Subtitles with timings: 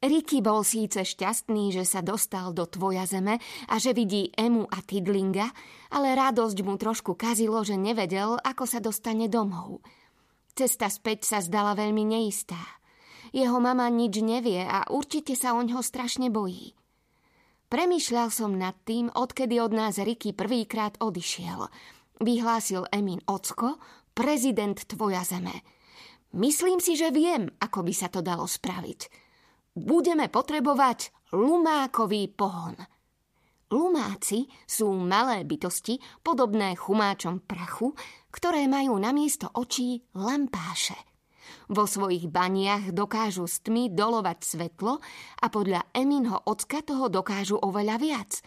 [0.00, 3.36] Ricky bol síce šťastný, že sa dostal do tvoja zeme
[3.68, 5.52] a že vidí Emu a Tidlinga,
[5.92, 9.84] ale radosť mu trošku kazilo, že nevedel, ako sa dostane domov.
[10.56, 12.56] Cesta späť sa zdala veľmi neistá.
[13.36, 16.72] Jeho mama nič nevie a určite sa o ňo strašne bojí.
[17.68, 21.68] Premýšľal som nad tým, odkedy od nás Ricky prvýkrát odišiel.
[22.24, 23.76] Vyhlásil Emin Ocko,
[24.16, 25.60] prezident tvoja zeme.
[26.32, 29.28] Myslím si, že viem, ako by sa to dalo spraviť
[29.80, 32.76] budeme potrebovať lumákový pohon.
[33.70, 37.94] Lumáci sú malé bytosti, podobné chumáčom prachu,
[38.34, 40.98] ktoré majú namiesto očí lampáše.
[41.70, 44.98] Vo svojich baniach dokážu s tmy dolovať svetlo
[45.38, 48.42] a podľa Eminho ocka toho dokážu oveľa viac.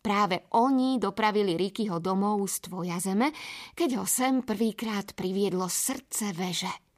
[0.00, 3.34] Práve oni dopravili Rikyho domov z tvoja zeme,
[3.74, 6.89] keď ho sem prvýkrát priviedlo srdce veže.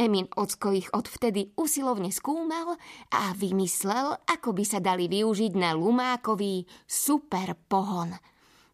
[0.00, 2.80] Emin Ocko ich odvtedy usilovne skúmal
[3.12, 8.08] a vymyslel, ako by sa dali využiť na lumákový super pohon.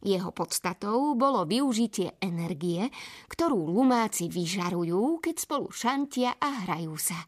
[0.07, 2.87] Jeho podstatou bolo využitie energie,
[3.27, 7.19] ktorú lumáci vyžarujú, keď spolu šantia a hrajú sa.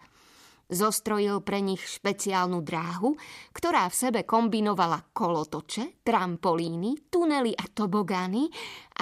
[0.70, 3.18] Zostrojil pre nich špeciálnu dráhu,
[3.50, 8.46] ktorá v sebe kombinovala kolotoče, trampolíny, tunely a tobogány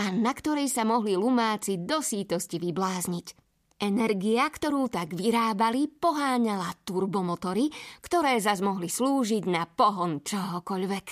[0.01, 3.46] a na ktorej sa mohli lumáci do sítosti vyblázniť.
[3.77, 7.69] Energia, ktorú tak vyrábali, poháňala turbomotory,
[8.01, 11.07] ktoré zas mohli slúžiť na pohon čohokoľvek.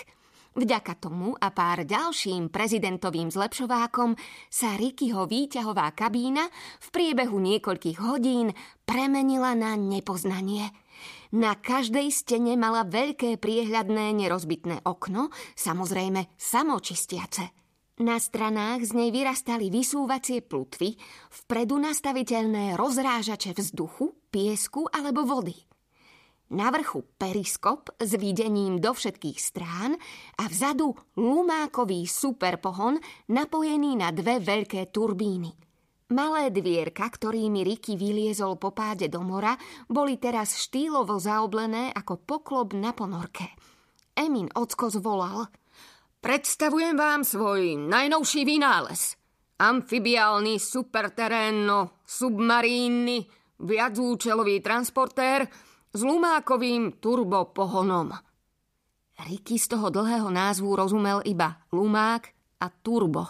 [0.56, 4.16] Vďaka tomu a pár ďalším prezidentovým zlepšovákom
[4.48, 6.48] sa Rickyho výťahová kabína
[6.80, 8.54] v priebehu niekoľkých hodín
[8.88, 10.72] premenila na nepoznanie.
[11.36, 17.63] Na každej stene mala veľké priehľadné nerozbitné okno, samozrejme samočistiace.
[17.94, 20.98] Na stranách z nej vyrastali vysúvacie plutvy,
[21.30, 25.54] vpredu nastaviteľné rozrážače vzduchu, piesku alebo vody.
[26.58, 29.94] Na vrchu periskop s videním do všetkých strán
[30.34, 32.98] a vzadu lumákový superpohon
[33.30, 35.54] napojený na dve veľké turbíny.
[36.10, 39.54] Malé dvierka, ktorými Riky vyliezol po páde do mora,
[39.86, 43.54] boli teraz štýlovo zaoblené ako poklop na ponorke.
[44.18, 45.46] Emin ocko zvolal–
[46.24, 49.12] Predstavujem vám svoj najnovší vynález.
[49.60, 53.28] Amfibiálny superterénno submarínny
[53.60, 55.44] viacúčelový transportér
[55.92, 58.16] s lumákovým turbopohonom.
[59.20, 62.32] Riky z toho dlhého názvu rozumel iba lumák
[62.64, 63.28] a turbo.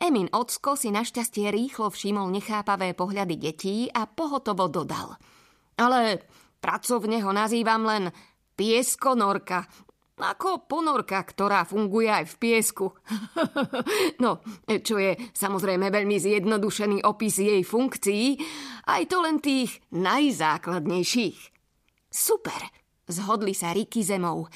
[0.00, 5.20] Emin Ocko si našťastie rýchlo všimol nechápavé pohľady detí a pohotovo dodal.
[5.76, 6.24] Ale
[6.64, 8.08] pracovne ho nazývam len
[8.56, 9.68] pieskonorka,
[10.16, 12.86] ako ponorka, ktorá funguje aj v piesku.
[14.24, 18.40] no, čo je samozrejme veľmi zjednodušený opis jej funkcií,
[18.88, 21.38] aj to len tých najzákladnejších.
[22.08, 22.60] Super,
[23.04, 24.48] zhodli sa Riky zemou.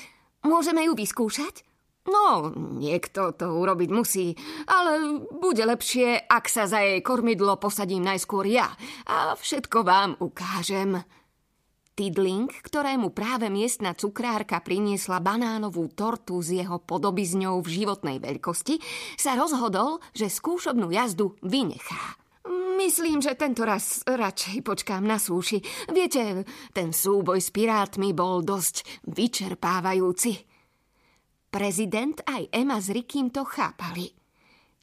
[0.48, 1.68] Môžeme ju vyskúšať?
[2.08, 2.48] No,
[2.80, 4.32] niekto to urobiť musí,
[4.64, 8.72] ale bude lepšie, ak sa za jej kormidlo posadím najskôr ja
[9.04, 11.04] a všetko vám ukážem.
[12.00, 18.80] Tidling, ktorému práve miestna cukrárka priniesla banánovú tortu s jeho podobizňou v životnej veľkosti,
[19.20, 22.16] sa rozhodol, že skúšobnú jazdu vynechá.
[22.80, 25.60] Myslím, že tento raz radšej počkám na súši.
[25.92, 30.40] Viete, ten súboj s pirátmi bol dosť vyčerpávajúci.
[31.52, 34.08] Prezident aj Emma s Rikým to chápali.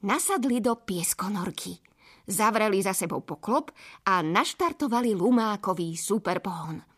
[0.06, 1.82] Nasadli do pieskonorky.
[2.30, 3.74] Zavreli za sebou poklop
[4.06, 6.97] a naštartovali lumákový superpohon.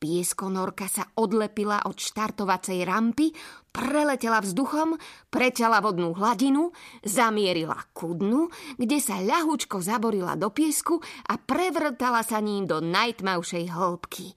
[0.00, 3.36] Pieskonorka sa odlepila od štartovacej rampy,
[3.68, 4.96] preletela vzduchom,
[5.28, 6.72] preťala vodnú hladinu,
[7.04, 8.48] zamierila ku dnu,
[8.80, 14.32] kde sa ľahučko zaborila do piesku a prevrtala sa ním do najtmavšej hĺbky.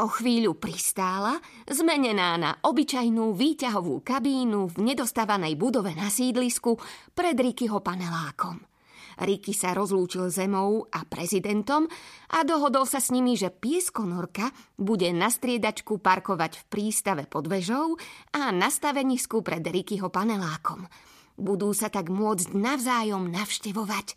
[0.00, 1.36] O chvíľu pristála,
[1.68, 6.80] zmenená na obyčajnú výťahovú kabínu v nedostávanej budove na sídlisku
[7.12, 8.71] pred Rikyho panelákom.
[9.20, 11.84] Riky sa rozlúčil zemou a prezidentom
[12.32, 14.48] a dohodol sa s nimi, že pieskonorka
[14.80, 18.00] bude na striedačku parkovať v prístave pod vežou
[18.32, 20.88] a na stavenisku pred Rikyho panelákom.
[21.36, 24.16] Budú sa tak môcť navzájom navštevovať.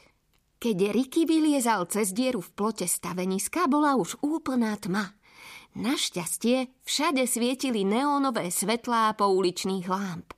[0.59, 5.11] Keď Riky vyliezal cez dieru v plote staveniska, bola už úplná tma.
[5.75, 10.31] Našťastie všade svietili neónové svetlá pouličných lámp.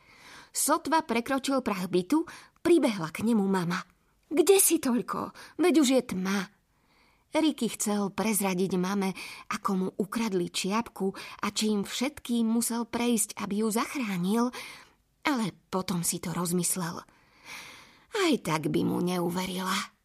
[0.50, 2.25] Sotva prekročil prach bytu,
[2.65, 3.77] pribehla k nemu mama–
[4.27, 5.31] kde si toľko?
[5.59, 6.51] Veď už je tma.
[7.38, 9.13] Riky chcel prezradiť mame,
[9.51, 11.13] ako mu ukradli čiapku
[11.44, 14.50] a čím všetkým musel prejsť, aby ju zachránil,
[15.27, 17.03] ale potom si to rozmyslel.
[18.18, 19.96] Aj tak by mu neuverila.